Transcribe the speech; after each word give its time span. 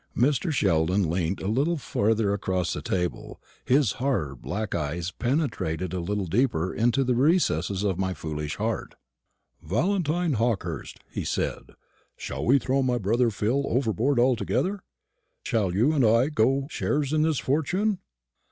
Mr. 0.17 0.51
Sheldon 0.51 1.07
leant 1.07 1.41
a 1.43 1.47
little 1.47 1.77
further 1.77 2.33
across 2.33 2.73
the 2.73 2.81
table, 2.81 3.39
and 3.67 3.77
his 3.77 3.91
hard 3.91 4.41
black 4.41 4.73
eyes 4.73 5.11
penetrated 5.11 5.93
a 5.93 5.99
little 5.99 6.25
deeper 6.25 6.73
into 6.73 7.03
the 7.03 7.13
recesses 7.13 7.83
of 7.83 7.99
my 7.99 8.15
foolish 8.15 8.55
heart. 8.55 8.95
"Valentine 9.61 10.33
Hawkehurst," 10.39 10.97
he 11.11 11.23
said, 11.23 11.73
"shall 12.17 12.43
we 12.43 12.57
throw 12.57 12.81
my 12.81 12.97
brother 12.97 13.29
Phil 13.29 13.63
overboard 13.67 14.17
altogether? 14.17 14.81
Shall 15.43 15.71
you 15.71 15.93
and 15.93 16.03
I 16.03 16.29
go 16.29 16.65
shares 16.71 17.13
in 17.13 17.21
this 17.21 17.37
fortune?" 17.37 17.99